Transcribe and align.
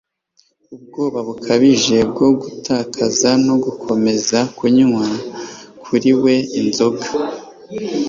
ubwoba 0.75 1.19
bukabije 1.27 1.97
bwo 2.11 2.27
gutakaza 2.41 3.29
no 3.47 3.55
gukomeza 3.65 4.39
kunywa. 4.57 5.07
kuri 5.83 6.09
we, 6.21 6.35
inzoga 6.59 7.05